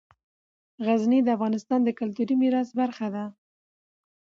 [0.85, 3.25] غزني د افغانستان د کلتوري میراث برخه ده.